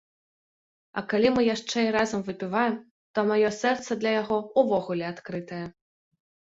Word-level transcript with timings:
А 1.01 1.03
калі 1.11 1.27
мы 1.35 1.41
яшчэ 1.55 1.77
і 1.89 1.91
разам 1.97 2.25
выпіваем, 2.31 2.75
то 3.13 3.27
маё 3.31 3.55
сэрца 3.61 3.91
для 4.03 4.19
яго 4.21 4.43
ўвогуле 4.59 5.05
адкрытае. 5.15 5.65